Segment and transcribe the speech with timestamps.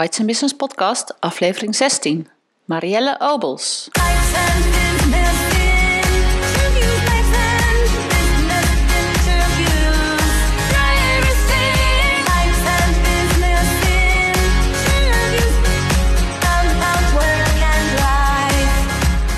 [0.00, 2.28] Bites Business Podcast, aflevering 16.
[2.64, 3.88] Marielle Obels.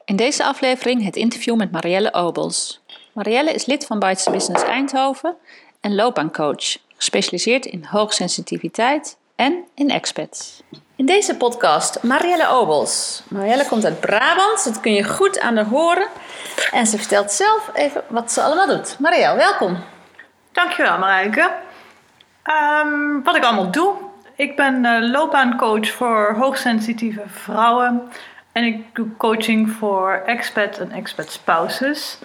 [0.05, 2.83] In deze aflevering het interview met Marielle Obels.
[3.13, 5.35] Marielle is lid van Bites Business Eindhoven
[5.81, 10.63] en loopbaancoach, gespecialiseerd in hoogsensitiviteit en in expats.
[10.95, 13.23] In deze podcast Marielle Obels.
[13.29, 16.07] Marielle komt uit Brabant, dat kun je goed aan haar horen.
[16.71, 18.99] En ze vertelt zelf even wat ze allemaal doet.
[18.99, 19.77] Marielle, welkom.
[20.51, 21.51] Dankjewel Marijke.
[22.84, 23.95] Um, wat ik allemaal doe.
[24.35, 28.12] Ik ben uh, loopbaancoach voor hoogsensitieve vrouwen.
[28.51, 32.18] En ik doe coaching voor expat en expat spouses.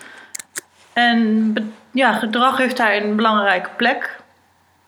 [0.98, 1.54] En
[1.90, 4.20] ja, gedrag heeft daar een belangrijke plek.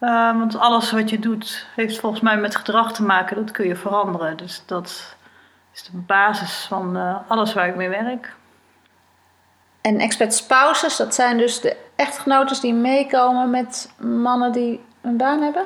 [0.00, 3.36] Uh, want alles wat je doet heeft volgens mij met gedrag te maken.
[3.36, 4.36] Dat kun je veranderen.
[4.36, 5.16] Dus dat
[5.74, 8.34] is de basis van uh, alles waar ik mee werk.
[9.80, 15.42] En expat spouses, dat zijn dus de echtgenotes die meekomen met mannen die een baan
[15.42, 15.64] hebben?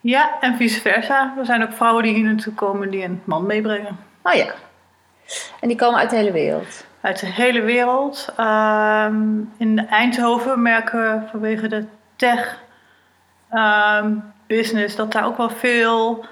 [0.00, 1.34] Ja, en vice versa.
[1.38, 3.98] Er zijn ook vrouwen die hier naartoe komen die een man meebrengen.
[4.22, 4.54] Oh ja.
[5.60, 6.84] En die komen uit de hele wereld?
[7.04, 8.28] Uit de hele wereld.
[8.40, 11.84] Um, in Eindhoven merken we vanwege de
[12.16, 12.60] tech
[13.52, 16.24] um, business dat daar ook wel veel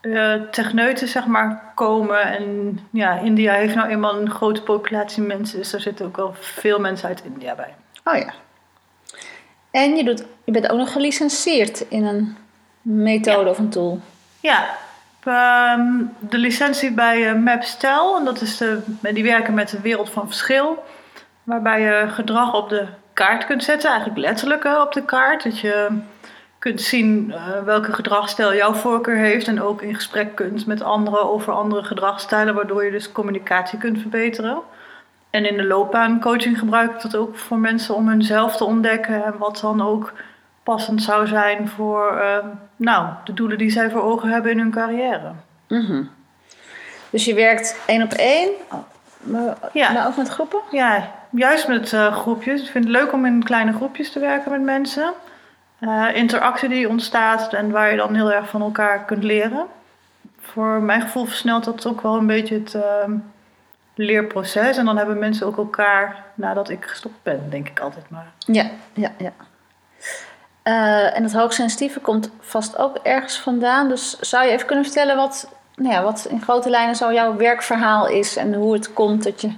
[0.00, 2.20] uh, techneuten zeg maar, komen.
[2.20, 6.34] En ja, India heeft nou eenmaal een grote populatie mensen, dus er zitten ook wel
[6.34, 7.74] veel mensen uit India bij.
[8.04, 8.32] Oh ja.
[9.70, 12.36] En je, doet, je bent ook nog gelicenseerd in een
[12.82, 13.50] methode ja.
[13.50, 14.00] of een tool?
[14.40, 14.76] Ja,
[15.28, 18.16] Um, de licentie bij uh, MapStel.
[18.18, 20.84] En dat is de, die werken met de wereld van verschil.
[21.42, 23.90] Waarbij je gedrag op de kaart kunt zetten.
[23.90, 25.42] Eigenlijk letterlijk uh, op de kaart.
[25.42, 25.88] Dat je
[26.58, 29.48] kunt zien uh, welke gedragsstijl jouw voorkeur heeft.
[29.48, 32.54] En ook in gesprek kunt met anderen over andere gedragsstijlen.
[32.54, 34.58] Waardoor je dus communicatie kunt verbeteren.
[35.30, 39.24] En in de loopbaancoaching gebruik ik dat ook voor mensen om hunzelf te ontdekken.
[39.24, 40.12] En wat dan ook
[40.62, 42.36] passend zou zijn voor uh,
[42.76, 45.32] nou, de doelen die zij voor ogen hebben in hun carrière.
[45.68, 46.10] Mm -hmm.
[47.10, 48.50] Dus je werkt één op één,
[49.18, 49.92] maar, ja.
[49.92, 50.60] maar ook met groepen?
[50.70, 52.62] Ja, juist met uh, groepjes.
[52.62, 55.12] Ik vind het leuk om in kleine groepjes te werken met mensen.
[55.80, 59.66] Uh, interactie die ontstaat en waar je dan heel erg van elkaar kunt leren.
[60.40, 62.76] Voor mijn gevoel versnelt dat ook wel een beetje het
[63.94, 64.76] leerproces.
[64.76, 68.32] En dan hebben mensen ook elkaar nadat ik gestopt ben, denk ik altijd maar.
[68.38, 69.32] Ja, ja, ja.
[70.64, 73.88] Uh, en het hoogsensitieve komt vast ook ergens vandaan.
[73.88, 77.36] Dus zou je even kunnen vertellen wat, nou ja, wat in grote lijnen zo jouw
[77.36, 79.52] werkverhaal is en hoe het komt dat je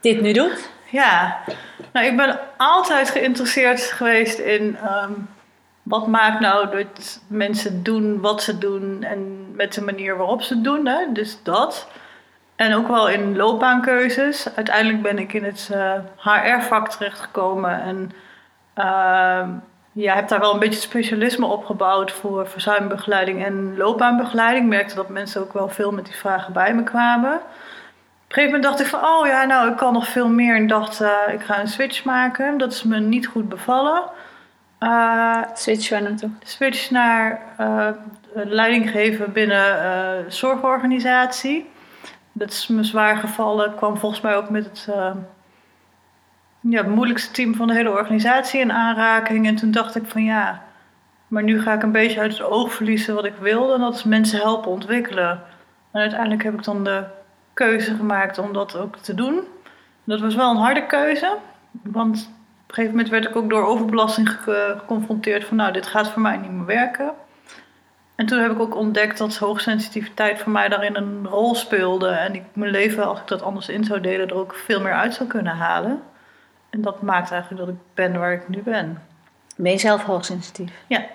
[0.00, 0.70] dit nu doet?
[0.90, 1.38] Ja,
[1.92, 5.28] nou, ik ben altijd geïnteresseerd geweest in um,
[5.82, 10.54] wat maakt nou dat mensen doen wat ze doen en met de manier waarop ze
[10.54, 10.86] het doen.
[10.86, 11.12] Hè?
[11.12, 11.88] Dus dat.
[12.56, 14.54] En ook wel in loopbaankeuzes.
[14.54, 15.70] Uiteindelijk ben ik in het
[16.16, 18.12] HR-vak terechtgekomen en.
[18.76, 19.48] Uh,
[20.02, 24.64] ja, heb daar wel een beetje specialisme opgebouwd voor verzuimbegeleiding en loopbaanbegeleiding.
[24.64, 27.34] Ik merkte dat mensen ook wel veel met die vragen bij me kwamen.
[27.34, 30.56] Op een gegeven moment dacht ik van, oh ja, nou, ik kan nog veel meer.
[30.56, 32.58] En dacht, uh, ik ga een switch maken.
[32.58, 34.02] Dat is me niet goed bevallen.
[34.80, 36.30] Uh, switch waar naartoe?
[36.42, 37.88] Switch naar uh,
[38.32, 41.70] leiding geven binnen zorgorganisatie.
[42.32, 43.74] Dat is me zwaar gevallen.
[43.74, 44.88] kwam volgens mij ook met het
[46.60, 49.46] ja, het moeilijkste team van de hele organisatie in aanraking.
[49.46, 50.62] En toen dacht ik van ja,
[51.28, 53.74] maar nu ga ik een beetje uit het oog verliezen wat ik wilde.
[53.74, 55.42] En dat is mensen helpen ontwikkelen.
[55.92, 57.04] En uiteindelijk heb ik dan de
[57.54, 59.40] keuze gemaakt om dat ook te doen.
[60.04, 61.36] Dat was wel een harde keuze.
[61.82, 66.08] Want op een gegeven moment werd ik ook door overbelasting geconfronteerd van nou, dit gaat
[66.08, 67.12] voor mij niet meer werken.
[68.14, 72.08] En toen heb ik ook ontdekt dat hoogsensitiviteit voor mij daarin een rol speelde.
[72.08, 74.92] En ik mijn leven, als ik dat anders in zou delen, er ook veel meer
[74.92, 76.02] uit zou kunnen halen.
[76.70, 79.02] En dat maakt eigenlijk dat ik ben waar ik nu ben.
[79.56, 80.72] Ben je zelf hoogsensitief?
[80.86, 81.06] Ja.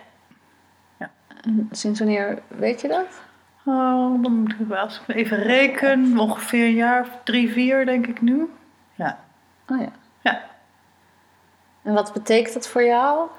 [1.00, 1.10] ja.
[1.42, 3.22] En sinds wanneer weet je dat?
[3.66, 6.18] Oh, dan moet ik wel even rekenen.
[6.18, 8.50] Ongeveer een jaar of drie, vier denk ik nu.
[8.96, 9.20] Ja.
[9.68, 9.92] Oh ja.
[10.22, 10.42] Ja.
[11.82, 13.30] En wat betekent dat voor jou?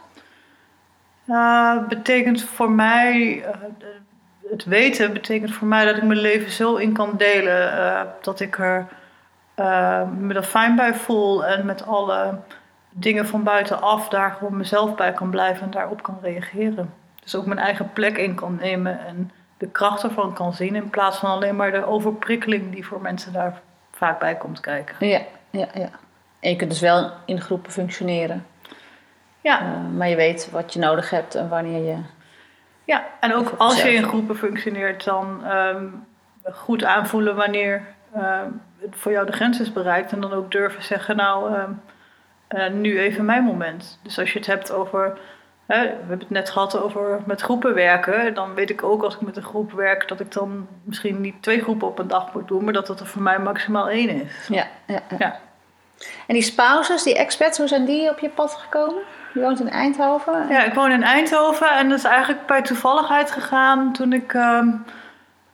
[1.27, 3.49] Uh, betekent voor mij, uh,
[4.51, 8.41] het weten betekent voor mij dat ik mijn leven zo in kan delen uh, dat
[8.41, 8.87] ik er
[10.19, 12.39] me er fijn bij voel en met alle
[12.91, 16.95] dingen van buitenaf daar gewoon mezelf bij kan blijven en daarop kan reageren.
[17.23, 20.91] Dus ook mijn eigen plek in kan nemen en de kracht ervan kan zien in
[20.91, 23.61] plaats van alleen maar de overprikkeling die voor mensen daar
[23.93, 25.09] vaak bij komt kijken.
[25.09, 25.21] Ja,
[25.51, 25.89] ja, ja.
[26.41, 28.47] En je kunt dus wel in groepen functioneren.
[29.41, 29.63] Ja.
[29.63, 31.97] Uh, maar je weet wat je nodig hebt en wanneer je.
[32.85, 36.07] Ja, en ook als je in groepen functioneert, dan um,
[36.53, 37.83] goed aanvoelen wanneer
[38.17, 40.13] um, voor jou de grens is bereikt.
[40.13, 41.81] En dan ook durven zeggen, nou, um,
[42.49, 43.99] uh, nu even mijn moment.
[44.03, 45.19] Dus als je het hebt over.
[45.67, 48.35] We hebben het net gehad over met groepen werken.
[48.35, 51.43] Dan weet ik ook als ik met een groep werk dat ik dan misschien niet
[51.43, 54.09] twee groepen op een dag moet doen, maar dat het er voor mij maximaal één
[54.09, 54.49] is.
[54.49, 55.17] Ja, ja, ja.
[55.19, 55.39] ja.
[56.27, 59.03] En die spouses, die expats, hoe zijn die op je pad gekomen?
[59.35, 60.47] Je woont in Eindhoven?
[60.49, 64.35] Ja, ik woon in Eindhoven en dat is eigenlijk bij toevalligheid gegaan toen ik.
[64.35, 64.85] Um,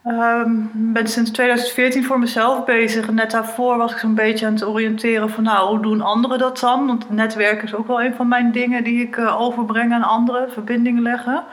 [0.04, 3.10] um, ben sinds 2014 voor mezelf bezig.
[3.10, 6.58] Net daarvoor was ik zo'n beetje aan het oriënteren van, nou, hoe doen anderen dat
[6.58, 6.86] dan?
[6.86, 10.52] Want netwerken is ook wel een van mijn dingen die ik uh, overbreng aan anderen,
[10.52, 11.44] verbindingen leggen.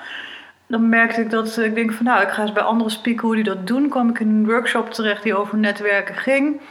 [0.68, 3.36] Dan merkte ik dat ik denk van, nou, ik ga eens bij anderen spieken hoe
[3.36, 3.90] die dat doen.
[3.90, 6.62] kwam ik in een workshop terecht die over netwerken ging.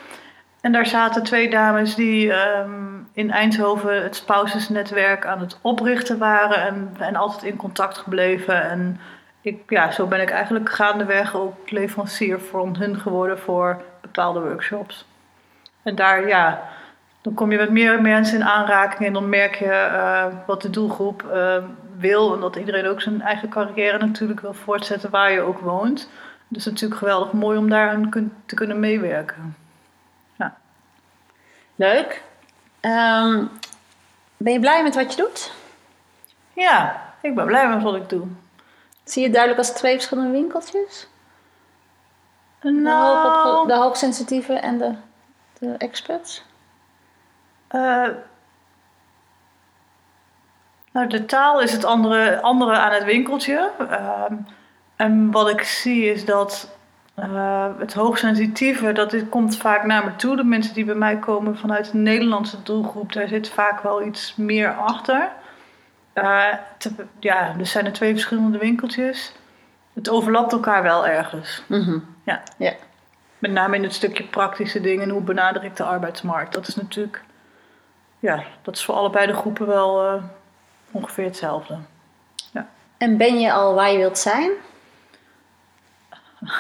[0.61, 6.67] En daar zaten twee dames die um, in Eindhoven het spousesnetwerk aan het oprichten waren
[6.67, 8.71] en, en altijd in contact gebleven.
[8.71, 9.01] En
[9.47, 15.07] ik, ja, zo ben ik eigenlijk gaandeweg ook leverancier voor hun geworden voor bepaalde workshops.
[15.83, 16.63] En daar, ja,
[17.21, 20.71] dan kom je met meer mensen in aanraking en dan merk je uh, wat de
[20.71, 21.57] doelgroep uh,
[21.97, 22.35] wil.
[22.35, 26.09] En dat iedereen ook zijn eigen carrière natuurlijk wil voortzetten waar je ook woont.
[26.49, 29.57] Dus het is natuurlijk geweldig mooi om daaraan kun te kunnen meewerken.
[31.79, 32.23] Leuk.
[32.81, 33.51] Um,
[34.37, 35.53] ben je blij met wat je doet?
[36.53, 38.27] Ja, ik ben blij met wat ik doe.
[39.07, 41.09] Zie je duidelijk als twee verschillende winkeltjes?
[42.61, 44.95] Nou, de, hoog, de hoogsensitieve en de,
[45.59, 46.45] de experts?
[47.75, 48.09] Uh,
[50.93, 53.71] nou, de taal is het andere, andere aan het winkeltje.
[53.81, 54.25] Uh,
[54.97, 56.77] en wat ik zie is dat
[57.19, 60.37] uh, het hoogsensitieve, dat dit komt vaak naar me toe.
[60.37, 64.37] De mensen die bij mij komen vanuit de Nederlandse doelgroep, daar zit vaak wel iets
[64.37, 65.33] meer achter.
[66.19, 69.33] Uh, te, ja, er zijn er twee verschillende winkeltjes.
[69.93, 71.63] Het overlapt elkaar wel ergens.
[71.67, 72.17] Mm -hmm.
[72.25, 72.43] ja.
[72.57, 72.73] ja.
[73.39, 75.09] Met name in het stukje praktische dingen.
[75.09, 76.55] Hoe benader ik de arbeidsmarkt?
[76.55, 77.23] Dat is natuurlijk,
[78.19, 80.23] ja, dat is voor allebei de groepen wel uh,
[80.91, 81.79] ongeveer hetzelfde.
[82.53, 82.69] Ja.
[82.99, 84.51] En ben je al waar je wilt zijn?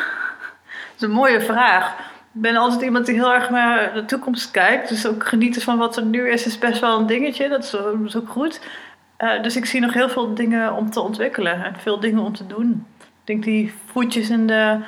[0.96, 1.98] Dat is een mooie vraag.
[2.34, 4.88] Ik ben altijd iemand die heel erg naar de toekomst kijkt.
[4.88, 7.48] Dus ook genieten van wat er nu is, is best wel een dingetje.
[7.48, 8.60] Dat is, dat is ook goed.
[9.18, 12.32] Uh, dus ik zie nog heel veel dingen om te ontwikkelen en veel dingen om
[12.34, 12.86] te doen.
[12.98, 14.78] Ik denk die voetjes in de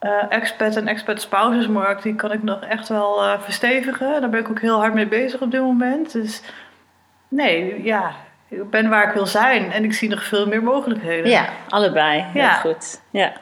[0.00, 4.20] uh, expat en expat spousesmarkt, die kan ik nog echt wel uh, verstevigen.
[4.20, 6.12] Daar ben ik ook heel hard mee bezig op dit moment.
[6.12, 6.42] Dus
[7.28, 8.10] nee, ja,
[8.48, 11.30] ik ben waar ik wil zijn en ik zie nog veel meer mogelijkheden.
[11.30, 12.20] Ja, allebei.
[12.20, 12.54] Heel Ja.
[12.54, 13.00] goed.
[13.10, 13.32] Ja.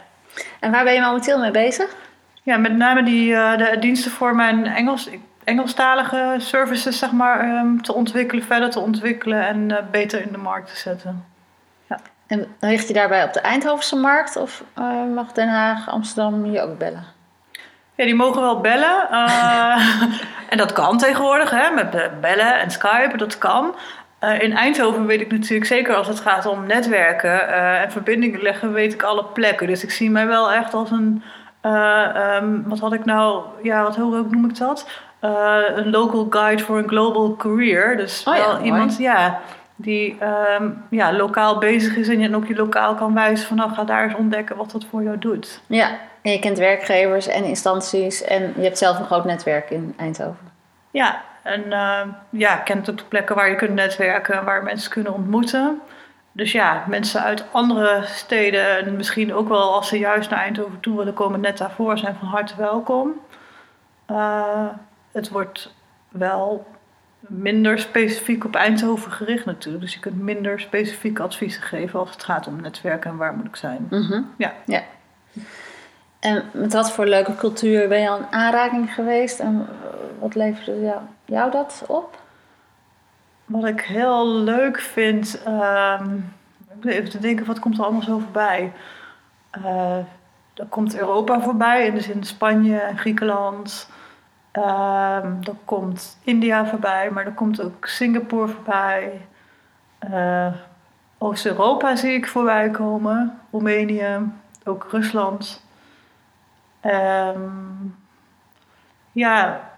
[0.60, 1.94] En waar ben je momenteel mee bezig?
[2.42, 5.08] Ja, met name die, uh, de diensten voor mijn Engels,
[5.44, 10.38] Engelstalige services zeg maar, um, te ontwikkelen, verder te ontwikkelen en uh, beter in de
[10.38, 11.24] markt te zetten.
[12.26, 16.60] En richt je daarbij op de Eindhovense markt of uh, mag Den Haag, Amsterdam je
[16.60, 17.04] ook bellen?
[17.94, 19.08] Ja, die mogen wel bellen.
[20.50, 23.74] en dat kan tegenwoordig, hè, met bellen en Skype, dat kan.
[24.24, 28.42] Uh, in Eindhoven weet ik natuurlijk zeker als het gaat om netwerken uh, en verbindingen
[28.42, 29.66] leggen, weet ik alle plekken.
[29.66, 31.22] Dus ik zie mij wel echt als een,
[31.62, 34.88] uh, um, wat had ik nou, ja, wat hoe noem ik dat?
[35.76, 37.96] Een local guide for a global career.
[37.96, 39.40] Dus oh, wel ja, iemand, ja,
[39.76, 40.16] die
[40.60, 43.84] um, ja, lokaal bezig is en je ook je lokaal kan wijzen van, nou ga
[43.84, 45.60] daar eens ontdekken wat dat voor jou doet.
[45.66, 45.88] Ja,
[46.22, 50.52] en je kent werkgevers en instanties en je hebt zelf een groot netwerk in Eindhoven.
[50.90, 52.00] Ja, en uh,
[52.30, 55.80] ja, kent ook de plekken waar je kunt netwerken, waar mensen kunnen ontmoeten.
[56.32, 60.80] Dus ja, mensen uit andere steden en misschien ook wel als ze juist naar Eindhoven
[60.80, 63.12] toe willen komen, net daarvoor zijn van harte welkom.
[64.10, 64.66] Uh,
[65.14, 65.74] het wordt
[66.08, 66.66] wel
[67.20, 69.84] minder specifiek op Eindhoven gericht natuurlijk.
[69.84, 73.46] Dus je kunt minder specifieke adviezen geven als het gaat om netwerken en waar moet
[73.46, 73.86] ik zijn.
[73.90, 74.30] Mm -hmm.
[74.36, 74.52] Ja.
[74.66, 74.82] ja.
[76.20, 79.40] En met wat voor leuke cultuur ben je al in aanraking geweest?
[79.40, 79.66] En
[80.18, 82.22] wat leverde jou, jou dat op?
[83.44, 86.32] Wat ik heel leuk vind, um,
[86.80, 88.72] ik even te denken, wat komt er allemaal zo voorbij?
[89.58, 89.96] Uh,
[90.54, 93.88] er komt Europa voorbij, in de zin Spanje en Griekenland.
[94.56, 99.26] Um, er komt India voorbij, maar er komt ook Singapore voorbij.
[100.10, 100.52] Uh,
[101.18, 103.40] Oost-Europa zie ik voorbij komen.
[103.50, 104.32] Roemenië,
[104.64, 105.64] ook Rusland.
[106.80, 107.50] Ehm,
[109.12, 109.70] ja,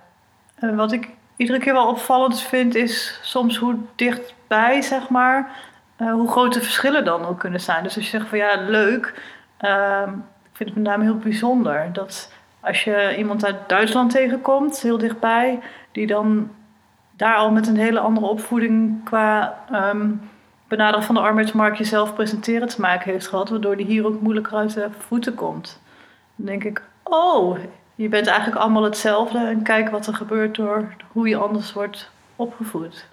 [0.55, 5.51] en wat ik iedere keer wel opvallend vind is soms hoe dichtbij, zeg maar,
[5.97, 7.83] eh, hoe groot de verschillen dan ook kunnen zijn.
[7.83, 9.23] Dus als je zegt van ja, leuk,
[9.57, 12.33] ehm, ik vind het met name heel bijzonder dat
[12.67, 15.61] als je iemand uit Duitsland tegenkomt, heel dichtbij,
[15.93, 16.51] die dan
[17.11, 20.21] daar al met een hele andere opvoeding qua um,
[20.69, 24.57] benaderen van de arbeidsmarkt jezelf presenteren te maken heeft gehad, waardoor die hier ook moeilijker
[24.57, 25.81] uit de voeten komt.
[26.37, 27.59] Dan denk ik, oh,
[27.95, 32.11] je bent eigenlijk allemaal hetzelfde en kijk wat er gebeurt door hoe je anders wordt
[32.37, 33.07] opgevoed.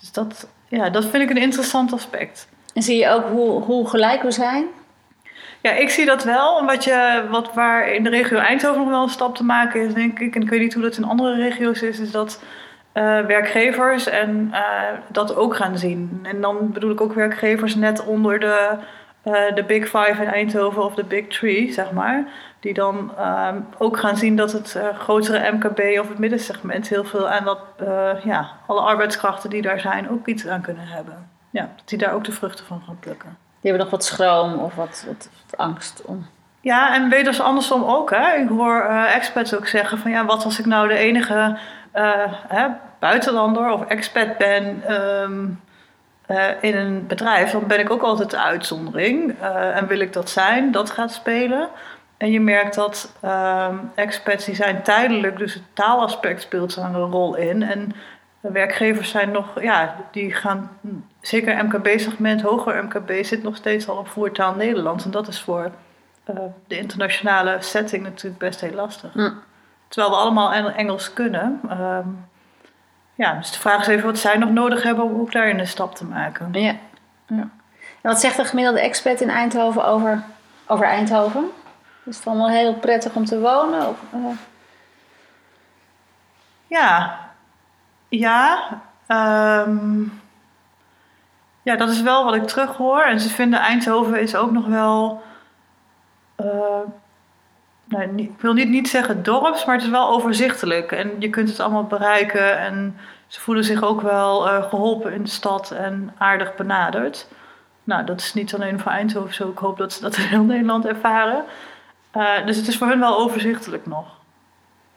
[0.00, 2.48] Dus dat, ja, dat vind ik een interessant aspect.
[2.74, 4.66] En zie je ook hoe, hoe gelijk we zijn?
[5.66, 6.64] Ja, ik zie dat wel.
[6.64, 9.94] Wat, je, wat waar in de regio Eindhoven nog wel een stap te maken is,
[9.94, 12.42] denk ik, en ik weet niet hoe dat in andere regio's is, is dat
[12.94, 14.60] uh, werkgevers en uh,
[15.08, 16.20] dat ook gaan zien.
[16.22, 18.70] En dan bedoel ik ook werkgevers net onder de,
[19.24, 22.24] uh, de Big Five in Eindhoven of de Big Three, zeg maar.
[22.60, 23.12] Die dan
[23.78, 27.60] ook gaan zien dat het grotere MKB of het middensegment heel veel aan dat,
[28.24, 31.30] ja, alle arbeidskrachten die daar zijn ook iets aan kunnen hebben.
[31.50, 33.45] Ja, dat die daar ook de vruchten van gaan plukken.
[33.68, 36.26] Hebben nog wat schroom of wat, wat, angst om.
[36.60, 38.10] Ja, en wederom andersom ook.
[38.10, 38.34] Hè.
[38.34, 38.82] Ik hoor
[39.14, 41.58] experts ook zeggen van ja, wat als ik nou de enige
[42.48, 42.66] hè,
[42.98, 45.60] buitenlander of expat ben um,
[46.28, 49.34] uh, in een bedrijf, dan ben ik ook altijd de uitzondering.
[49.42, 51.68] Uh, en wil ik dat zijn, dat gaat spelen.
[52.16, 57.10] En je merkt dat um, expats die zijn tijdelijk, dus het taalaspect speelt daar een
[57.10, 57.62] rol in.
[57.62, 57.92] En
[58.40, 60.70] werkgevers zijn nog, ja, die gaan,
[61.26, 65.04] zeker MKB-segment, hoger MKB, zit nog steeds al op voertaal Nederlands.
[65.04, 65.70] En dat is voor
[66.30, 69.14] uh, de internationale setting natuurlijk best heel lastig.
[69.14, 69.38] Mm.
[69.88, 71.60] Terwijl we allemaal Engels kunnen.
[71.70, 72.28] Um,
[73.14, 75.66] ja, dus de vraag is even wat zij nog nodig hebben om ook daarin een
[75.66, 76.48] stap te maken.
[76.52, 76.76] Ja.
[77.26, 77.48] ja.
[78.00, 80.22] En wat zegt de gemiddelde expert in Eindhoven over,
[80.66, 81.50] over Eindhoven?
[82.04, 83.88] Is het allemaal heel prettig om te wonen?
[83.88, 84.26] Of, uh...
[86.66, 87.18] Ja,
[88.08, 88.68] ja.
[89.08, 90.24] Um,
[91.66, 93.00] ja, dat is wel wat ik terug hoor.
[93.00, 95.22] En ze vinden Eindhoven is ook nog wel.
[96.40, 96.46] Uh,
[97.84, 100.92] nou, ik wil niet, niet zeggen dorps, maar het is wel overzichtelijk.
[100.92, 102.58] En je kunt het allemaal bereiken.
[102.58, 102.96] En
[103.26, 107.28] ze voelen zich ook wel uh, geholpen in de stad en aardig benaderd.
[107.84, 109.50] Nou, dat is niet alleen voor Eindhoven zo.
[109.50, 111.44] Ik hoop dat ze dat in heel Nederland ervaren.
[112.16, 114.06] Uh, dus het is voor hen wel overzichtelijk nog.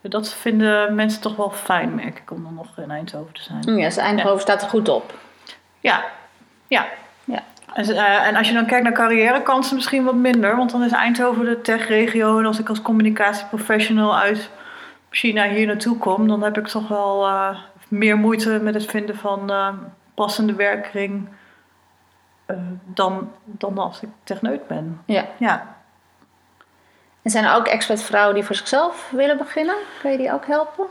[0.02, 3.78] Dat vinden mensen toch wel fijn, merk ik, om dan nog in Eindhoven te zijn.
[3.78, 4.42] Ja, dus Eindhoven ja.
[4.42, 5.14] staat er goed op.
[5.80, 6.04] Ja,
[6.70, 6.88] ja.
[7.24, 7.44] ja.
[7.74, 10.56] En, uh, en, als je dan kijkt naar carrièrekansen, misschien wat minder.
[10.56, 12.40] Want dan is Eindhoven de techregio.
[12.40, 14.50] En als ik als communicatieprofessional uit
[15.10, 19.16] China hier naartoe kom, dan heb ik toch wel uh, meer moeite met het vinden
[19.16, 19.68] van uh,
[20.14, 21.28] passende werkkring.
[22.86, 25.02] dan, dan als ik techneut ben.
[25.06, 25.26] Ja.
[25.38, 25.76] ja.
[27.22, 29.76] En zijn er ook expert vrouwen die voor zichzelf willen beginnen?
[30.02, 30.86] Kun je die ook helpen?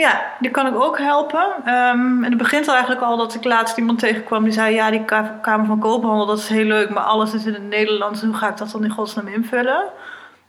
[0.00, 1.46] Ja, die kan ik ook helpen.
[1.66, 5.04] Um, en het begint eigenlijk al dat ik laatst iemand tegenkwam die zei: Ja, die
[5.40, 8.22] Kamer van Koophandel, dat is heel leuk, maar alles is in het Nederlands.
[8.22, 9.82] Hoe ga ik dat dan in godsnaam invullen?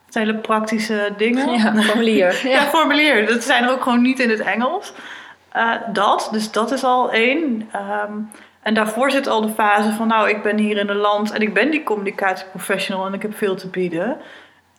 [0.06, 1.52] Dat zijn hele praktische dingen.
[1.52, 2.40] Ja, formulier.
[2.44, 2.50] ja.
[2.50, 3.28] ja, formulier.
[3.28, 4.94] Dat zijn er ook gewoon niet in het Engels.
[5.56, 7.70] Uh, dat, dus dat is al één.
[7.76, 8.32] Um,
[8.62, 11.42] en daarvoor zit al de fase van: Nou, ik ben hier in een land en
[11.42, 14.18] ik ben die communicatieprofessional en ik heb veel te bieden.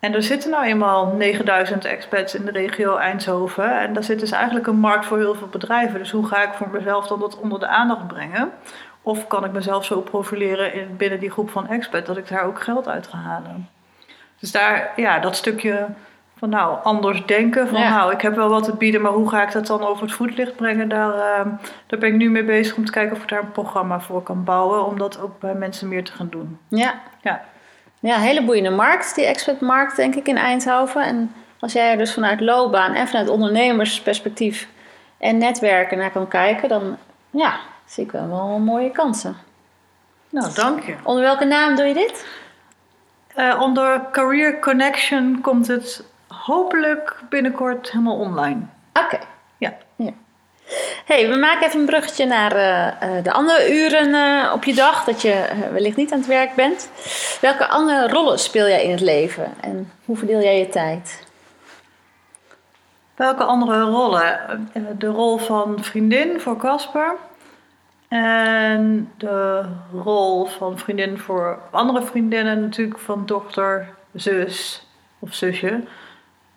[0.04, 3.80] En er zitten nou eenmaal 9000 expats in de regio Eindhoven.
[3.80, 5.98] En daar zit dus eigenlijk een markt voor heel veel bedrijven.
[5.98, 8.50] Dus hoe ga ik voor mezelf dan dat onder de aandacht brengen?
[9.02, 12.44] Of kan ik mezelf zo profileren in, binnen die groep van expats dat ik daar
[12.44, 13.68] ook geld uit ga halen?
[14.40, 15.86] Dus daar, ja, dat stukje
[16.38, 17.68] van nou, anders denken.
[17.68, 20.02] Van nou, ik heb wel wat te bieden, maar hoe ga ik dat dan over
[20.02, 20.88] het voetlicht brengen?
[20.88, 21.52] Daar, uh,
[21.86, 24.22] daar ben ik nu mee bezig om te kijken of ik daar een programma voor
[24.22, 24.86] kan bouwen.
[24.86, 26.58] Om dat ook bij mensen meer te gaan doen.
[26.68, 26.94] Ja.
[27.20, 27.42] ja.
[28.02, 31.04] Ja, hele boeiende markt, die expertmarkt denk ik in Eindhoven.
[31.04, 34.68] En als jij er dus vanuit loopbaan en vanuit ondernemersperspectief
[35.18, 36.96] en netwerken naar kan kijken, dan
[37.30, 39.36] ja, zie ik wel, wel mooie kansen.
[40.30, 40.94] Nou, dank je.
[41.02, 42.26] Onder welke naam doe je dit?
[43.36, 48.60] Uh, onder Career Connection komt het hopelijk binnenkort helemaal online.
[48.92, 49.18] Oké.
[49.58, 49.74] Ja.
[49.96, 50.12] ja
[51.12, 55.04] hey, we maken even een bruggetje naar uh, de andere uren uh, op je dag,
[55.04, 56.90] dat je wellicht niet aan het werk bent.
[57.40, 61.26] Welke andere rollen speel jij in het leven en hoe verdeel jij je tijd?
[63.14, 64.70] Welke andere rollen?
[64.98, 67.14] De rol van vriendin voor Casper.
[68.08, 74.86] En de rol van vriendin voor andere vriendinnen, natuurlijk van dochter, zus
[75.18, 75.80] of zusje.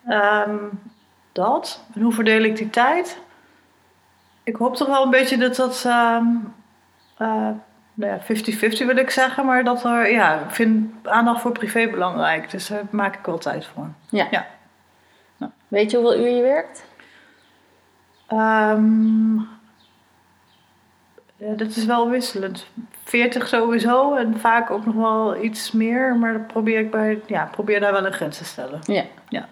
[0.10, 0.82] Um,
[1.32, 1.84] dat.
[1.96, 3.18] En hoe verdeel ik die tijd?
[4.46, 6.22] Ik hoop toch wel een beetje dat dat uh,
[7.22, 7.50] uh,
[7.94, 11.90] nou ja, 50-50 wil ik zeggen, maar dat er, ja, ik vind aandacht voor privé
[11.90, 12.52] belangrijk.
[12.52, 13.88] Dus daar maak ik wel tijd voor.
[14.10, 14.28] Ja.
[14.32, 14.48] Ja.
[15.68, 16.86] Weet je hoeveel uur je werkt?
[18.28, 19.36] Ehm,
[21.36, 22.68] ja, dat is wel wisselend.
[23.04, 27.50] 40 sowieso en vaak ook nog wel iets meer, maar dat probeer ik bij, ja,
[27.52, 28.80] probeer daar wel een grens te stellen.
[29.30, 29.48] Ja.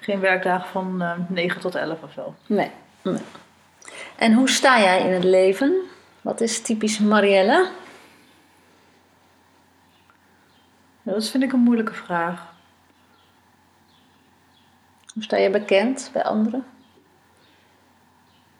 [0.00, 2.34] Geen werkdagen van eh 9 tot 11 of zo.
[2.46, 2.70] Nee.
[3.02, 3.20] nee.
[4.20, 5.74] En hoe sta jij in het leven?
[6.20, 7.70] Wat is typisch Marielle?
[11.02, 12.52] Dat vind ik een moeilijke vraag.
[15.14, 16.64] Hoe sta je bekend bij anderen?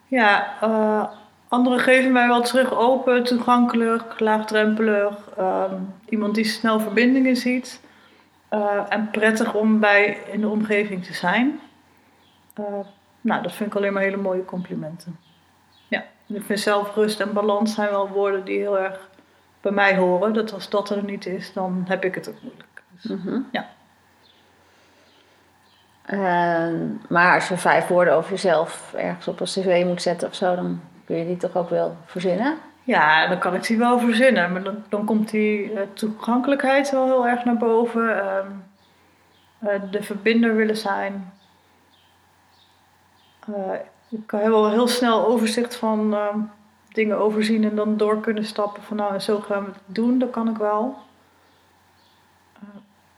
[0.07, 1.05] Ja, eh,
[1.49, 5.29] anderen geven mij wel terug open, toegankelijk, laagdrempelig.
[5.37, 5.77] ehm,
[6.09, 7.81] iemand die snel verbindingen ziet.
[8.49, 11.61] eh, en prettig om bij in de omgeving te zijn.
[12.55, 12.65] Eh,
[13.21, 15.19] nou, dat vind ik alleen maar hele mooie complimenten.
[16.33, 19.09] Ik vind zelf rust en balans zijn wel woorden die heel erg
[19.61, 20.33] bij mij horen.
[20.33, 22.83] Dat als dat er niet is, dan heb ik het ook moeilijk.
[22.91, 23.41] Dus, Mhm.
[23.53, 23.69] Ja.
[26.03, 26.75] Eh,
[27.09, 30.55] maar als je vijf woorden over jezelf ergens op een cv moet zetten of zo,
[30.55, 32.59] dan kun je die toch ook wel verzinnen?
[32.83, 34.53] Ja, dan kan ik die wel verzinnen.
[34.53, 38.21] Maar dan, dan komt die eh, toegankelijkheid wel heel erg naar boven.
[38.21, 38.47] Ehm,
[39.59, 41.33] eh, de verbinder willen zijn.
[44.11, 46.39] Ik kan wel heel snel overzicht van ehm,
[46.93, 50.19] dingen overzien en dan door kunnen stappen van nou en zo gaan we het doen.
[50.19, 50.97] Dat kan ik wel.
[52.55, 52.69] Eh,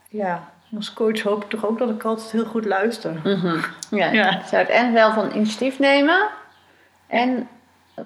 [0.09, 3.13] ja, als coach hoop ik toch ook dat ik altijd heel goed luister.
[3.23, 3.59] Mhm.
[3.89, 4.31] Ja, Ja.
[4.31, 6.27] je zou het en wel van initiatief nemen
[7.07, 7.47] en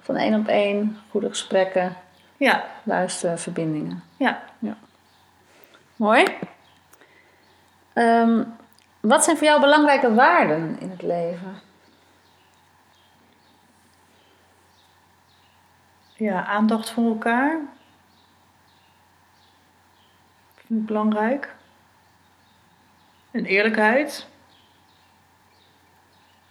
[0.00, 1.96] van één op één goede gesprekken,
[2.36, 4.02] Ja, luisteren, verbindingen.
[4.16, 4.42] ja.
[5.96, 6.24] Mooi.
[7.92, 8.42] Ehm,
[9.00, 11.54] wat zijn voor jou belangrijke waarden in het leven?
[16.18, 17.58] Ja, aandacht voor elkaar.
[20.54, 21.54] Vind ik belangrijk.
[23.30, 24.26] En eerlijkheid.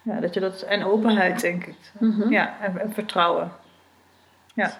[0.02, 1.78] Ja, dat je dat, en openheid, denk ik.
[2.00, 2.30] Mhm.
[2.30, 3.52] Ja, en, en vertrouwen.
[4.54, 4.72] Ja.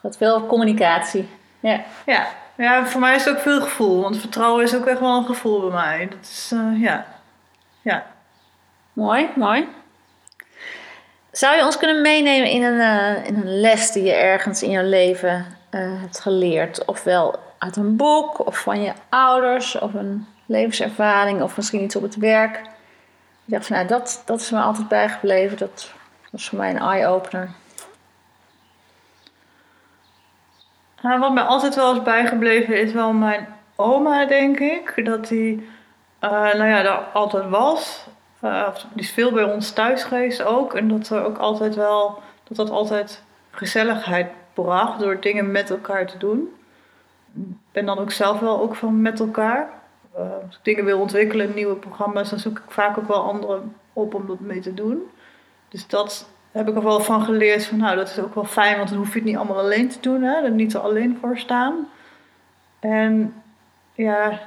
[0.00, 1.28] Gaat veel communicatie.
[1.60, 1.84] Ja.
[2.06, 2.26] ja.
[2.56, 4.02] Ja, voor mij is het ook veel gevoel.
[4.02, 6.08] Want vertrouwen is ook echt wel een gevoel bij mij.
[6.08, 7.06] Dat is, eh, ja.
[7.82, 8.06] Ja.
[8.92, 9.68] Mooi, mooi.
[11.30, 14.70] Zou je ons kunnen meenemen in een, eh, in een les die je ergens in
[14.70, 16.84] je leven eh, hebt geleerd?
[16.84, 22.02] Ofwel uit een boek, of van je ouders, of een levenservaring, of misschien iets op
[22.02, 22.60] het werk.
[23.44, 25.58] Je dacht van, nou, dat, dat is me altijd bijgebleven.
[25.58, 25.90] Dat
[26.30, 27.50] was voor mij een eye-opener.
[31.02, 35.04] Nou, wat mij altijd wel is bijgebleven is wel mijn oma, denk ik.
[35.04, 35.68] Dat die,
[36.18, 38.06] eh, nou ja, daar altijd was.
[38.40, 40.74] Eh, die is veel bij ons thuis geweest ook.
[40.74, 46.06] En dat er ook altijd wel, dat dat altijd gezelligheid bracht door dingen met elkaar
[46.06, 46.54] te doen.
[47.34, 49.70] Ik ben dan ook zelf wel ook van met elkaar.
[50.14, 53.74] Eh, als ik dingen wil ontwikkelen, nieuwe programma's, dan zoek ik vaak ook wel anderen
[53.92, 55.02] op om dat mee te doen.
[55.68, 58.76] Dus dat heb ik er wel van geleerd van nou, dat is ook wel fijn,
[58.76, 60.42] want dan hoef je het niet allemaal alleen te doen, hè?
[60.42, 61.88] er niet alleen voor staan.
[62.80, 63.34] En
[63.94, 64.40] ja,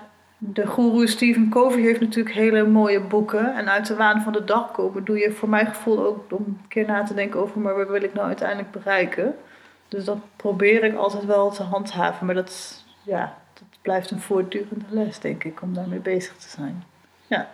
[0.43, 3.55] de goeroe Stephen Covey heeft natuurlijk hele mooie boeken.
[3.55, 6.43] En uit de waan van de dag komen doe je voor mijn gevoel ook om
[6.47, 9.35] een keer na te denken over, maar wat wil ik nou uiteindelijk bereiken?
[9.87, 14.85] Dus dat probeer ik altijd wel te handhaven, maar dat, ja, dat blijft een voortdurende
[14.89, 16.83] les, denk ik, om daarmee bezig te zijn.
[17.27, 17.47] Ja.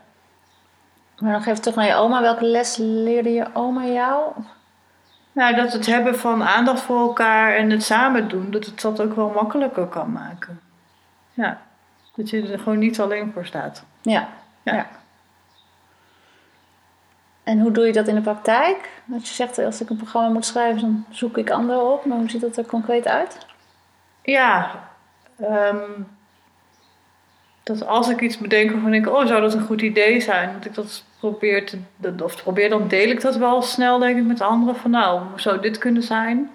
[1.19, 2.21] Maar nog even terug naar je oma.
[2.21, 4.31] Welke les leerde je oma jou?
[5.31, 9.01] Nou, dat het hebben van aandacht voor elkaar en het samen doen, dat het dat
[9.01, 10.59] ook wel makkelijker kan maken.
[11.33, 11.61] Ja,
[12.17, 13.83] dat je er gewoon niet alleen voor staat.
[14.01, 14.29] Ja.
[14.63, 14.73] Ja.
[14.73, 14.87] ja.
[17.43, 18.89] En hoe doe je dat in de praktijk?
[19.05, 22.05] Dat je zegt, als ik een programma moet schrijven, dan zoek ik anderen op.
[22.05, 23.37] Maar hoe ziet dat er concreet uit?
[24.21, 24.83] Ja,
[25.39, 26.01] ehm,
[27.63, 30.53] dat als ik iets bedenk waarvan ik, oh, zou dat een goed idee zijn?
[30.53, 31.79] Dat ik dat probeer te,
[32.23, 34.75] of probeer, dan deel ik dat wel snel, denk ik, met anderen.
[34.75, 36.51] Van nou, hoe zou dit kunnen zijn?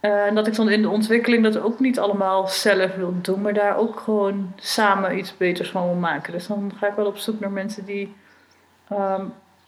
[0.00, 3.40] Eh, En dat ik dan in de ontwikkeling dat ook niet allemaal zelf wil doen,
[3.40, 6.32] maar daar ook gewoon samen iets beters van wil maken.
[6.32, 8.14] Dus dan ga ik wel op zoek naar mensen die
[8.88, 9.24] ehm,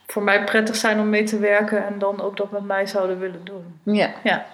[0.07, 3.18] voor mij prettig zijn om mee te werken en dan ook dat met mij zouden
[3.18, 3.81] willen doen.
[3.83, 4.11] Ja.
[4.23, 4.45] Ja.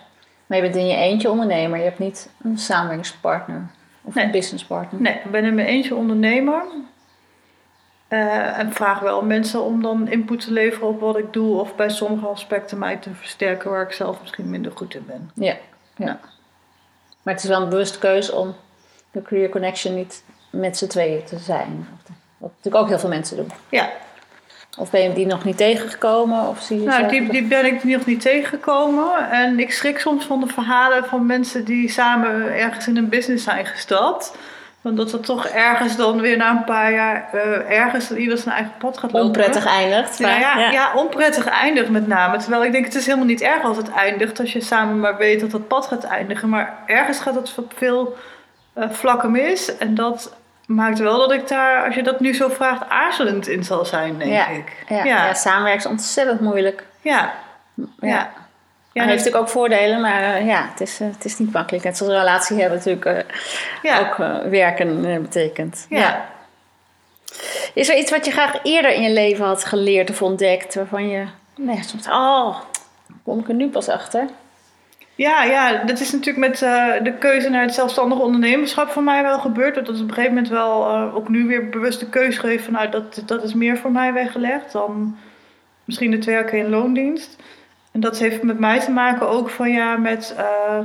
[0.47, 1.79] Maar je bent in je eentje ondernemer.
[1.79, 3.63] Je hebt niet een samenwerkingspartner
[4.03, 4.25] of Nee.
[4.25, 5.01] een businesspartner.
[5.01, 6.63] Nee, ik ben in mijn eentje ondernemer.
[8.09, 11.61] Eh, en vraag wel mensen om dan input te leveren op wat ik doe.
[11.61, 15.31] Of bij sommige aspecten mij te versterken waar ik zelf misschien minder goed in ben.
[15.35, 15.57] Ja.
[15.97, 16.19] ja.
[17.23, 18.55] Maar het is wel een bewuste keuze om
[19.11, 21.89] de Career Connection niet met z'n tweeën te zijn.
[22.39, 23.51] Wat natuurlijk ook heel veel mensen doen.
[23.69, 23.91] Ja,
[24.79, 26.49] Of ben je die nog niet tegengekomen?
[26.49, 29.31] Of zie je Nou, die, die ben ik nog niet tegengekomen.
[29.31, 33.45] En ik schrik soms van de verhalen van mensen die samen ergens in een business
[33.45, 34.37] zijn gestapt.
[34.89, 38.55] Want dat het toch ergens dan weer na een paar jaar eh, ergens ieder zijn
[38.55, 39.27] eigen pad gaat lopen.
[39.27, 40.19] onprettig eindigt.
[40.19, 40.93] Ja, ja, ja.
[40.95, 42.37] onprettig eindigt met name.
[42.39, 44.41] Terwijl ik denk, het is helemaal niet erg als het eindigt.
[44.41, 46.49] Als je samen maar weet dat het pad gaat eindigen.
[46.49, 48.17] Maar ergens gaat het op veel
[48.73, 49.77] eh, vlakken mis.
[49.77, 53.65] En dat maakt wel dat ik daar, als je dat nu zo vraagt, aarzelend in
[53.65, 54.85] zal zijn, denk Ja, ik.
[54.89, 55.27] Ja, ja.
[55.27, 55.35] ja.
[55.35, 56.87] samenwerken is ontzettend moeilijk.
[57.01, 57.33] ja.
[58.01, 58.31] Ja.
[59.03, 59.09] Ja.
[59.09, 61.85] Heeft natuurlijk ook voordelen, maar eh, ja, het is, eh, het is niet makkelijk.
[61.85, 63.35] Net zoals een relatie hebben natuurlijk eh,
[63.83, 63.99] ja.
[63.99, 64.17] ook
[64.51, 65.87] werken betekent.
[65.89, 66.29] Ja.
[67.75, 71.09] Is er iets wat je graag eerder in je leven had geleerd of ontdekt, waarvan
[71.09, 71.25] je
[71.57, 72.57] nee, soms, oh,
[73.25, 74.25] kom ik er nu pas achter?
[75.15, 76.59] Ja, ja, dat is natuurlijk met
[77.05, 79.75] de keuze naar het zelfstandig ondernemerschap van mij wel gebeurd.
[79.75, 82.73] Dat is op een gegeven moment wel ook nu weer bewust de keuze gegeven van
[82.73, 85.17] nou, dat, dat is meer voor mij weggelegd dan
[85.85, 87.37] misschien het werken in loondienst.
[87.93, 90.79] En dat heeft met mij te maken ook van ja, met eh,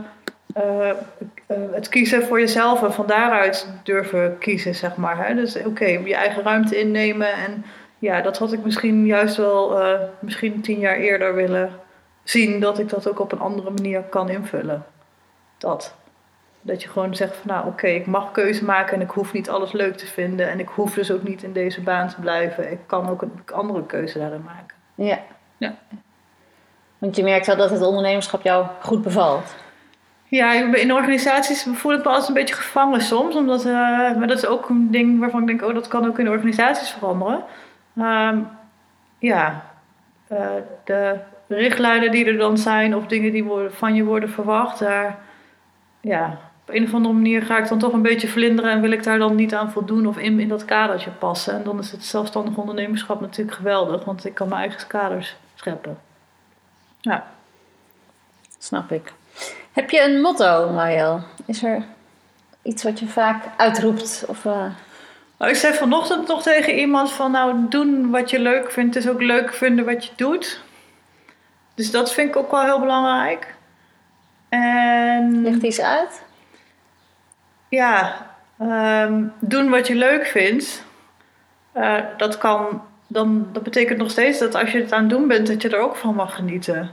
[0.54, 0.96] eh, eh,
[1.72, 5.28] het kiezen voor jezelf en van daaruit durven kiezen, zeg maar.
[5.28, 5.36] Hè?
[5.36, 7.66] Dus oké, je eigen ruimte innemen en
[8.00, 11.72] ja, dat had ik misschien juist wel eh, misschien tien jaar eerder willen
[12.24, 14.86] zien dat ik dat ook op een andere manier kan invullen.
[15.58, 15.96] Dat.
[16.62, 19.50] Dat je gewoon zegt van nou oké, ik mag keuze maken en ik hoef niet
[19.50, 20.50] alles leuk te vinden.
[20.50, 22.72] En ik hoef dus ook niet in deze baan te blijven.
[22.72, 24.78] Ik kan ook een andere keuze daarin maken.
[24.96, 25.20] Ja.
[25.58, 25.76] Ja.
[27.04, 29.56] Want je merkt wel dat het ondernemerschap jou goed bevalt.
[30.28, 33.36] Ja, in organisaties voel ik me altijd een beetje gevangen soms.
[33.36, 33.74] Omdat, eh,
[34.18, 36.90] maar dat is ook een ding waarvan ik denk, oh dat kan ook in organisaties
[36.90, 37.44] veranderen.
[37.98, 38.40] Ehm,
[39.20, 39.64] ja,
[40.28, 40.48] eh,
[40.84, 45.18] de richtlijnen die er dan zijn of dingen die van je worden verwacht, daar,
[46.02, 48.92] ja, op een of andere manier ga ik dan toch een beetje vlinderen en wil
[48.92, 51.54] ik daar dan niet aan voldoen of in, in dat kadertje passen.
[51.54, 56.12] En dan is het zelfstandig ondernemerschap natuurlijk geweldig, want ik kan mijn eigen kaders scheppen.
[57.04, 57.26] Ja.
[58.60, 59.14] Snap ik.
[59.72, 61.24] Heb je een motto, Mariel?
[61.46, 61.84] Is er
[62.62, 64.24] iets wat je vaak uitroept?
[64.28, 64.66] Of, eh,
[65.38, 68.96] Nou, ik zei vanochtend nog tegen iemand van nou doen wat je leuk vindt.
[68.96, 70.62] Is ook leuk vinden wat je doet.
[71.76, 73.56] Dus dat vind ik ook wel heel belangrijk.
[74.50, 76.22] En ligt iets uit?
[77.70, 78.16] ja,
[78.60, 80.84] ehm, doen wat je leuk vindt.
[81.72, 82.84] Eh, dat kan,
[83.14, 85.70] dan, dat betekent nog steeds dat als je het aan het doen bent, dat je
[85.70, 86.90] er ook van mag genieten.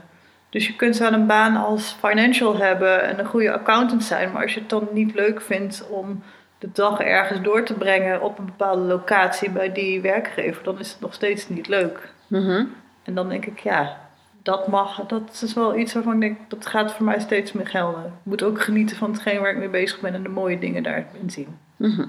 [0.50, 4.42] Dus je kunt wel een baan als financial hebben en een goede accountant zijn, maar
[4.42, 6.22] als je het dan niet leuk vindt om
[6.59, 10.90] de dag ergens door te brengen op een bepaalde locatie bij die werkgever, dan is
[10.90, 12.12] het nog steeds niet leuk.
[12.26, 12.64] Mhm.
[13.02, 13.96] En dan denk ik, ja,
[14.42, 17.66] dat mag, dat is wel iets waarvan ik denk, dat gaat voor mij steeds meer
[17.66, 18.04] gelden.
[18.04, 20.83] Ik moet ook genieten van hetgeen waar ik mee bezig ben en de mooie dingen
[20.83, 21.59] daarin zien.
[21.76, 22.09] Mhm.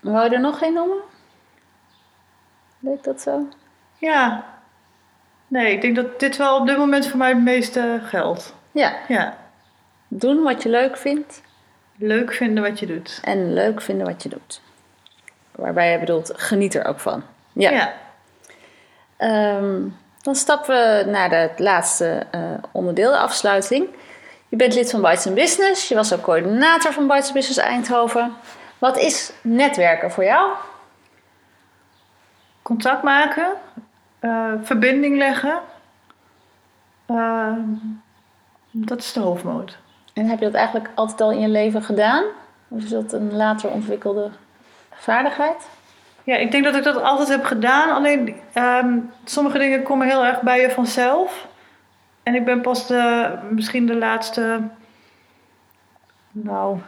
[0.00, 0.98] Wou je er nog geen noemen?
[2.82, 3.48] Leek dat zo?
[3.98, 4.44] Ja,
[5.48, 8.54] nee, ik denk dat dit wel op dit moment voor mij het meeste geldt.
[8.72, 8.92] Ja.
[9.08, 9.36] Ja,
[10.08, 11.42] Doen wat je leuk vindt
[11.96, 13.20] leuk vinden wat je doet.
[13.24, 14.60] en leuk vinden wat je doet.
[15.50, 17.22] Waarbij je bedoelt, geniet er ook van.
[17.52, 17.70] Ja.
[17.70, 17.94] ja.
[19.16, 19.80] Ehm,
[20.22, 22.40] dan stappen we naar het laatste eh,
[22.72, 23.88] onderdeel, de afsluiting.
[24.48, 25.88] Je bent lid van Bites Business.
[25.88, 28.32] Je was ook coördinator van Bites Business Eindhoven.
[28.78, 30.50] Wat is netwerken voor jou?
[32.62, 33.52] Contact maken,
[34.18, 35.60] eh, verbinding leggen.
[37.06, 37.56] Eh,
[38.70, 39.78] dat is de hoofdmoot.
[40.12, 42.24] En heb je dat eigenlijk altijd al in je leven gedaan?
[42.68, 44.30] Of is dat een later ontwikkelde
[44.90, 45.68] vaardigheid?
[46.24, 47.90] Ja, ik denk dat ik dat altijd heb gedaan.
[47.90, 51.46] Alleen ehm, sommige dingen komen heel erg bij je vanzelf.
[52.22, 54.60] En ik ben pas de, misschien de laatste,
[56.30, 56.78] nou,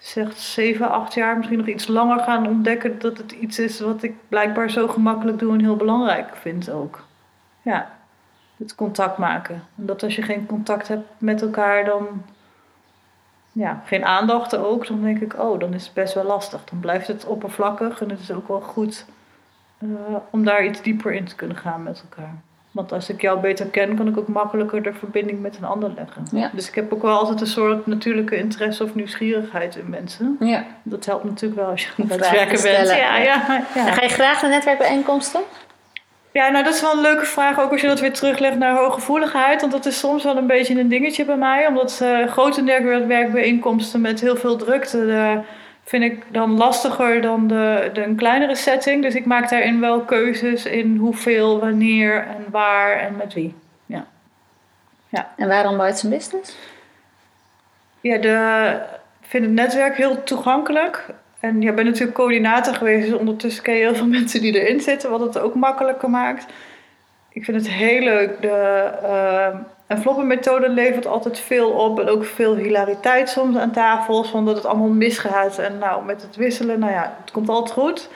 [0.00, 4.02] zeg zeven, acht jaar, misschien nog iets langer gaan ontdekken dat het iets is wat
[4.02, 7.04] ik blijkbaar zo gemakkelijk doe en heel belangrijk vind ook.
[7.62, 7.90] Ja,
[8.56, 9.54] het contact maken.
[9.54, 12.22] En dat als je geen contact hebt met elkaar, dan
[13.52, 16.64] ja, geen aandacht ook, dan denk ik, oh, dan is het best wel lastig.
[16.64, 19.04] Dan blijft het oppervlakkig en het is ook wel goed
[19.78, 19.88] eh,
[20.30, 22.34] om daar iets dieper in te kunnen gaan met elkaar.
[22.70, 25.92] Want als ik jou beter ken, kan ik ook makkelijker de verbinding met een ander
[25.96, 26.26] leggen.
[26.32, 26.50] Ja.
[26.54, 30.36] Dus ik heb ook wel altijd een soort natuurlijke interesse of nieuwsgierigheid in mensen.
[30.40, 30.64] Ja.
[30.82, 32.18] Dat helpt natuurlijk wel als je aan het
[32.62, 32.88] bent.
[32.88, 33.92] Ja, ja, ja.
[33.92, 35.40] ga je graag naar netwerkbijeenkomsten?
[36.32, 37.60] ja, nou dat is wel een leuke vraag.
[37.60, 39.60] Ook als je dat weer teruglegt naar hooggevoeligheid.
[39.60, 41.66] Want dat is soms wel een beetje een dingetje bij mij.
[41.66, 45.06] Omdat eh, grote netwerkbijeenkomsten met heel veel drukte...
[45.06, 45.44] daar
[45.90, 49.02] vind ik dan lastiger dan de, de een kleinere setting.
[49.02, 53.54] Dus ik maak daarin wel keuzes in hoeveel, wanneer en waar en met wie.
[55.36, 56.56] En waarom Bites Business?
[58.00, 58.78] Ja, de,
[59.20, 61.06] ik vind het netwerk heel toegankelijk.
[61.40, 64.80] En je bent natuurlijk coördinator geweest, dus ondertussen ken je heel veel mensen die erin
[64.80, 66.46] zitten, wat het ook makkelijker maakt.
[67.28, 68.42] Ik vind het heel leuk.
[68.42, 74.56] De uh, enveloppenmethode levert altijd veel op en ook veel hilariteit soms aan tafels, omdat
[74.56, 75.58] het allemaal misgaat.
[75.58, 78.08] En nou, met het wisselen, nou ja, het komt altijd goed.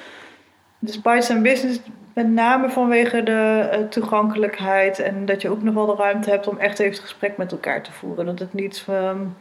[0.78, 1.80] Dus Bites and Business,
[2.12, 6.48] met name vanwege de uh, toegankelijkheid en dat je ook nog wel de ruimte hebt
[6.48, 8.26] om echt even het gesprek met elkaar te voeren.
[8.26, 9.36] Dat het niet, um,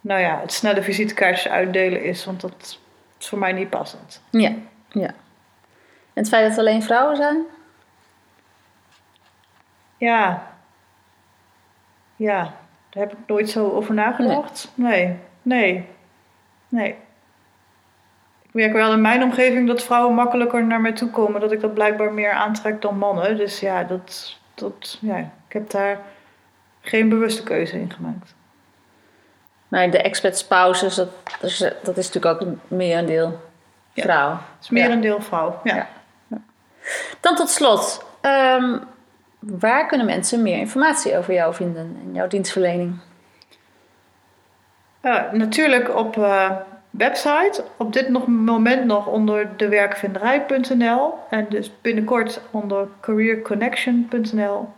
[0.00, 2.78] nou ja, het snelle visitekaartjes uitdelen is, want dat
[3.18, 4.22] is voor mij niet passend.
[4.30, 4.52] Ja,
[4.88, 5.08] ja.
[6.12, 7.42] En het feit dat het alleen vrouwen zijn?
[9.96, 10.51] Ja.
[12.22, 12.54] Ja,
[12.90, 14.72] daar heb ik nooit zo over nagedacht.
[14.74, 15.88] Nee, nee,
[16.68, 16.96] nee.
[18.42, 21.40] Ik merk wel in mijn omgeving dat vrouwen makkelijker naar mij toe komen.
[21.40, 23.36] Dat ik dat blijkbaar meer aantrek dan mannen.
[23.36, 25.98] Dus ja, dat, dat, ja ik heb daar
[26.80, 28.34] geen bewuste keuze in gemaakt.
[29.68, 31.10] Maar de expat-spouses, dat,
[31.82, 33.40] dat is natuurlijk ook meer een deel
[33.94, 34.30] vrouw.
[34.30, 35.88] het is meer een deel vrouw, ja.
[36.28, 36.40] ja.
[37.20, 38.82] Dan tot slot, um,
[39.42, 42.98] waar kunnen mensen meer informatie over jou vinden en jouw dienstverlening?
[45.02, 46.50] Uh, natuurlijk op uh,
[46.90, 47.64] website.
[47.76, 54.68] Op dit nog, moment nog onder dewerkvinderij.nl en dus binnenkort onder careerconnection.nl.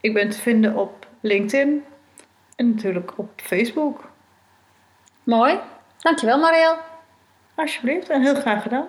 [0.00, 1.84] Ik ben te vinden op LinkedIn
[2.56, 4.10] en natuurlijk op Facebook.
[5.22, 5.58] Mooi.
[5.98, 6.78] Dankjewel Marielle.
[7.54, 8.86] Alsjeblieft en heel graag gedaan.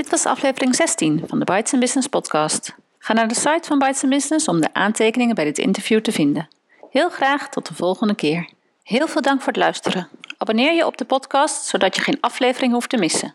[0.00, 2.74] Dit was aflevering 16 van de Bites Business podcast.
[2.98, 6.48] Ga naar de site van Bites Business om de aantekeningen bij dit interview te vinden.
[6.90, 8.48] Heel graag tot de volgende keer.
[8.82, 10.08] Heel veel dank voor het luisteren.
[10.38, 13.34] Abonneer je op de podcast zodat je geen aflevering hoeft te missen.